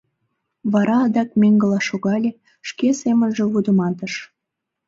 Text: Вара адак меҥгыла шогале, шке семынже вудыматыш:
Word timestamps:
Вара 0.73 0.97
адак 1.05 1.29
меҥгыла 1.41 1.79
шогале, 1.89 2.31
шке 2.67 2.87
семынже 3.01 3.43
вудыматыш: 3.53 4.13